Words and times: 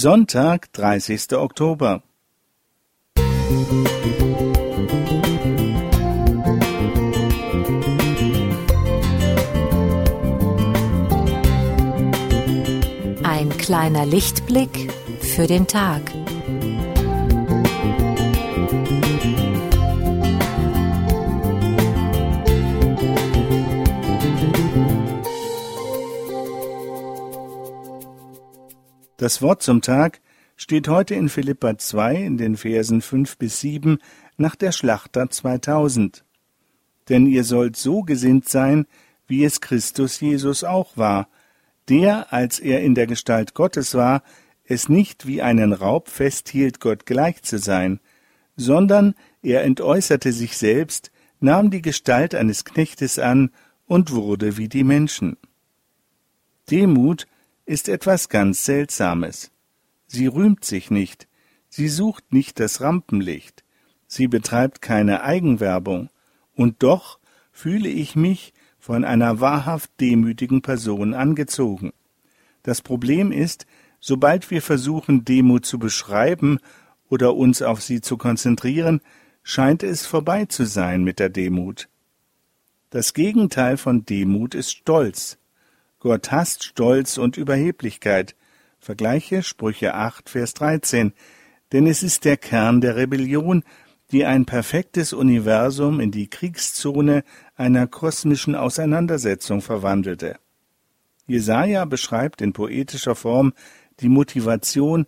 Sonntag, 0.00 0.72
30. 0.74 1.32
Oktober. 1.32 2.04
Ein 13.24 13.48
kleiner 13.58 14.06
Lichtblick 14.06 14.92
für 15.20 15.48
den 15.48 15.66
Tag. 15.66 16.02
Das 29.18 29.42
Wort 29.42 29.64
zum 29.64 29.82
Tag 29.82 30.20
steht 30.56 30.86
heute 30.86 31.16
in 31.16 31.28
Philippa 31.28 31.76
2 31.76 32.14
in 32.14 32.38
den 32.38 32.56
Versen 32.56 33.02
5 33.02 33.36
bis 33.36 33.58
7 33.58 33.98
nach 34.36 34.54
der 34.54 34.70
Schlachter 34.70 35.28
2000. 35.28 36.24
Denn 37.08 37.26
ihr 37.26 37.42
sollt 37.42 37.74
so 37.76 38.02
gesinnt 38.02 38.48
sein, 38.48 38.86
wie 39.26 39.44
es 39.44 39.60
Christus 39.60 40.20
Jesus 40.20 40.62
auch 40.62 40.96
war, 40.96 41.28
der, 41.88 42.32
als 42.32 42.60
er 42.60 42.80
in 42.84 42.94
der 42.94 43.08
Gestalt 43.08 43.54
Gottes 43.54 43.96
war, 43.96 44.22
es 44.64 44.88
nicht 44.88 45.26
wie 45.26 45.42
einen 45.42 45.72
Raub 45.72 46.08
festhielt, 46.08 46.78
Gott 46.78 47.04
gleich 47.04 47.42
zu 47.42 47.58
sein, 47.58 47.98
sondern 48.56 49.16
er 49.42 49.64
entäußerte 49.64 50.32
sich 50.32 50.56
selbst, 50.56 51.10
nahm 51.40 51.72
die 51.72 51.82
Gestalt 51.82 52.36
eines 52.36 52.64
Knechtes 52.64 53.18
an 53.18 53.50
und 53.84 54.12
wurde 54.12 54.56
wie 54.58 54.68
die 54.68 54.84
Menschen. 54.84 55.36
Demut 56.70 57.26
ist 57.68 57.90
etwas 57.90 58.30
ganz 58.30 58.64
Seltsames. 58.64 59.50
Sie 60.06 60.26
rühmt 60.26 60.64
sich 60.64 60.90
nicht, 60.90 61.28
sie 61.68 61.88
sucht 61.88 62.32
nicht 62.32 62.60
das 62.60 62.80
Rampenlicht, 62.80 63.62
sie 64.06 64.26
betreibt 64.26 64.80
keine 64.80 65.22
Eigenwerbung, 65.22 66.08
und 66.54 66.82
doch 66.82 67.18
fühle 67.52 67.90
ich 67.90 68.16
mich 68.16 68.54
von 68.78 69.04
einer 69.04 69.40
wahrhaft 69.40 69.90
demütigen 70.00 70.62
Person 70.62 71.12
angezogen. 71.12 71.92
Das 72.62 72.80
Problem 72.80 73.32
ist, 73.32 73.66
sobald 74.00 74.50
wir 74.50 74.62
versuchen, 74.62 75.26
Demut 75.26 75.66
zu 75.66 75.78
beschreiben 75.78 76.60
oder 77.10 77.36
uns 77.36 77.60
auf 77.60 77.82
sie 77.82 78.00
zu 78.00 78.16
konzentrieren, 78.16 79.02
scheint 79.42 79.82
es 79.82 80.06
vorbei 80.06 80.46
zu 80.46 80.64
sein 80.64 81.04
mit 81.04 81.18
der 81.18 81.28
Demut. 81.28 81.90
Das 82.88 83.12
Gegenteil 83.12 83.76
von 83.76 84.06
Demut 84.06 84.54
ist 84.54 84.70
Stolz. 84.70 85.36
Gott 86.00 86.30
hasst 86.30 86.62
Stolz 86.62 87.18
und 87.18 87.36
Überheblichkeit. 87.36 88.36
Vergleiche 88.78 89.42
Sprüche 89.42 89.94
8, 89.94 90.30
Vers 90.30 90.54
13. 90.54 91.12
Denn 91.72 91.86
es 91.86 92.02
ist 92.02 92.24
der 92.24 92.36
Kern 92.36 92.80
der 92.80 92.96
Rebellion, 92.96 93.64
die 94.12 94.24
ein 94.24 94.46
perfektes 94.46 95.12
Universum 95.12 96.00
in 96.00 96.10
die 96.10 96.30
Kriegszone 96.30 97.24
einer 97.56 97.86
kosmischen 97.86 98.54
Auseinandersetzung 98.54 99.60
verwandelte. 99.60 100.38
Jesaja 101.26 101.84
beschreibt 101.84 102.40
in 102.40 102.52
poetischer 102.52 103.14
Form 103.14 103.52
die 104.00 104.08
Motivation, 104.08 105.06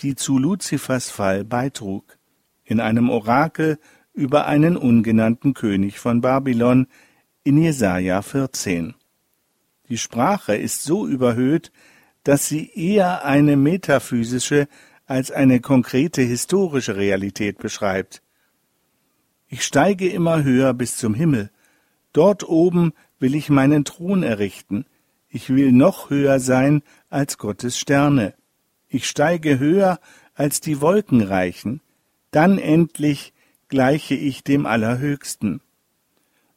die 0.00 0.16
zu 0.16 0.38
Luzifers 0.38 1.10
Fall 1.10 1.44
beitrug. 1.44 2.18
In 2.64 2.80
einem 2.80 3.10
Orakel 3.10 3.78
über 4.14 4.46
einen 4.46 4.76
ungenannten 4.76 5.54
König 5.54 6.00
von 6.00 6.20
Babylon 6.20 6.86
in 7.44 7.62
Jesaja 7.62 8.22
14. 8.22 8.94
Die 9.90 9.98
Sprache 9.98 10.54
ist 10.54 10.84
so 10.84 11.06
überhöht, 11.06 11.72
dass 12.22 12.48
sie 12.48 12.70
eher 12.74 13.24
eine 13.24 13.56
metaphysische 13.56 14.68
als 15.06 15.32
eine 15.32 15.60
konkrete 15.60 16.22
historische 16.22 16.96
Realität 16.96 17.58
beschreibt. 17.58 18.22
Ich 19.48 19.64
steige 19.64 20.08
immer 20.08 20.44
höher 20.44 20.72
bis 20.74 20.96
zum 20.96 21.14
Himmel. 21.14 21.50
Dort 22.12 22.48
oben 22.48 22.92
will 23.18 23.34
ich 23.34 23.48
meinen 23.48 23.84
Thron 23.84 24.22
errichten. 24.22 24.86
Ich 25.28 25.50
will 25.50 25.72
noch 25.72 26.10
höher 26.10 26.38
sein 26.38 26.82
als 27.08 27.36
Gottes 27.36 27.76
Sterne. 27.76 28.34
Ich 28.88 29.08
steige 29.08 29.58
höher 29.58 29.98
als 30.34 30.60
die 30.60 30.80
Wolken 30.80 31.20
reichen. 31.20 31.80
Dann 32.30 32.58
endlich 32.58 33.32
gleiche 33.68 34.14
ich 34.14 34.44
dem 34.44 34.66
Allerhöchsten. 34.66 35.60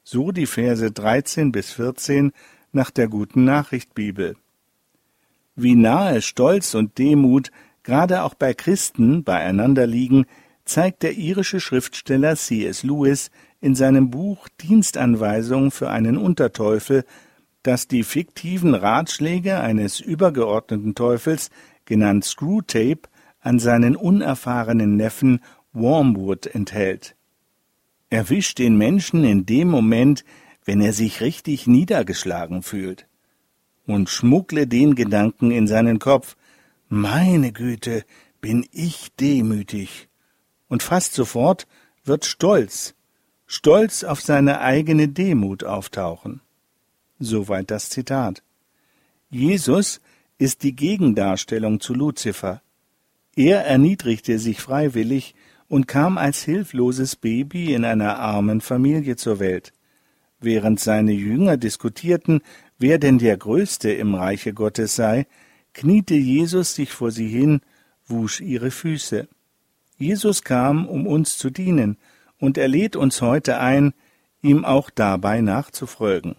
So 0.03 0.31
die 0.31 0.45
Verse 0.45 0.91
13 0.91 1.51
bis 1.51 1.71
14 1.71 2.31
nach 2.73 2.91
der 2.91 3.07
guten 3.07 3.45
Nachricht 3.45 3.93
Bibel. 3.93 4.35
Wie 5.55 5.75
nahe 5.75 6.21
Stolz 6.21 6.73
und 6.73 6.97
Demut 6.97 7.51
gerade 7.83 8.23
auch 8.23 8.33
bei 8.33 8.53
Christen 8.53 9.23
beieinander 9.23 9.85
liegen, 9.85 10.25
zeigt 10.65 11.03
der 11.03 11.13
irische 11.13 11.59
Schriftsteller 11.59 12.35
C.S. 12.35 12.83
Lewis 12.83 13.29
in 13.61 13.75
seinem 13.75 14.09
Buch 14.09 14.47
Dienstanweisung 14.61 15.71
für 15.71 15.89
einen 15.89 16.17
Unterteufel, 16.17 17.05
das 17.61 17.87
die 17.87 18.03
fiktiven 18.03 18.73
Ratschläge 18.73 19.59
eines 19.59 19.99
übergeordneten 19.99 20.95
Teufels, 20.95 21.49
genannt 21.85 22.25
Screwtape, 22.25 23.09
an 23.39 23.59
seinen 23.59 23.95
unerfahrenen 23.95 24.95
Neffen 24.95 25.41
Wormwood 25.73 26.47
enthält. 26.47 27.15
Erwischt 28.09 28.59
den 28.59 28.77
Menschen 28.77 29.23
in 29.23 29.45
dem 29.45 29.69
Moment, 29.69 30.23
wenn 30.65 30.81
er 30.81 30.93
sich 30.93 31.21
richtig 31.21 31.67
niedergeschlagen 31.67 32.63
fühlt. 32.63 33.07
Und 33.85 34.09
schmuggle 34.09 34.65
den 34.67 34.95
Gedanken 34.95 35.51
in 35.51 35.67
seinen 35.67 35.99
Kopf, 35.99 36.35
meine 36.87 37.51
Güte, 37.51 38.05
bin 38.39 38.65
ich 38.71 39.11
demütig. 39.19 40.07
Und 40.67 40.83
fast 40.83 41.13
sofort 41.13 41.67
wird 42.03 42.25
Stolz, 42.25 42.95
Stolz 43.45 44.03
auf 44.03 44.21
seine 44.21 44.61
eigene 44.61 45.07
Demut 45.07 45.63
auftauchen. 45.63 46.41
Soweit 47.19 47.71
das 47.71 47.89
Zitat. 47.89 48.43
Jesus 49.29 50.01
ist 50.37 50.63
die 50.63 50.75
Gegendarstellung 50.75 51.79
zu 51.79 51.93
Luzifer. 51.93 52.61
Er 53.35 53.65
erniedrigte 53.65 54.39
sich 54.39 54.61
freiwillig 54.61 55.35
und 55.67 55.87
kam 55.87 56.17
als 56.17 56.43
hilfloses 56.43 57.15
Baby 57.15 57.73
in 57.73 57.85
einer 57.85 58.19
armen 58.19 58.61
Familie 58.61 59.15
zur 59.15 59.39
Welt. 59.39 59.73
Während 60.43 60.81
seine 60.81 61.13
Jünger 61.13 61.55
diskutierten, 61.55 62.41
wer 62.77 62.97
denn 62.97 63.17
der 63.17 63.37
Größte 63.37 63.93
im 63.93 64.13
Reiche 64.13 64.53
Gottes 64.53 64.93
sei, 64.93 65.25
kniete 65.71 66.15
Jesus 66.15 66.75
sich 66.75 66.91
vor 66.91 67.11
sie 67.11 67.29
hin, 67.29 67.61
wusch 68.07 68.41
ihre 68.41 68.69
Füße. 68.69 69.29
Jesus 69.97 70.43
kam, 70.43 70.85
um 70.85 71.07
uns 71.07 71.37
zu 71.37 71.49
dienen, 71.49 71.97
und 72.39 72.57
er 72.57 72.67
lädt 72.67 72.97
uns 72.97 73.21
heute 73.21 73.57
ein, 73.57 73.93
ihm 74.41 74.65
auch 74.65 74.89
dabei 74.89 75.39
nachzufolgen. 75.39 76.35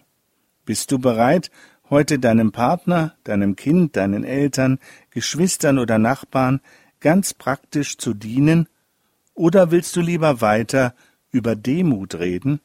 Bist 0.65 0.91
du 0.91 0.99
bereit, 0.99 1.49
heute 1.89 2.19
deinem 2.19 2.51
Partner, 2.51 3.15
deinem 3.23 3.55
Kind, 3.55 3.95
deinen 3.95 4.23
Eltern, 4.23 4.77
Geschwistern 5.09 5.79
oder 5.79 5.97
Nachbarn 5.97 6.61
ganz 6.99 7.33
praktisch 7.33 7.97
zu 7.97 8.13
dienen? 8.13 8.69
Oder 9.33 9.71
willst 9.71 9.95
du 9.95 10.01
lieber 10.01 10.41
weiter 10.41 10.93
über 11.31 11.55
Demut 11.55 12.13
reden? 12.13 12.61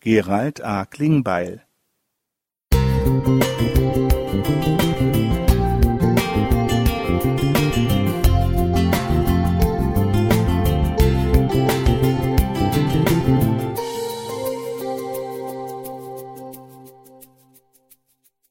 Gerald 0.00 0.62
A. 0.62 0.86
Klingbeil 0.86 1.62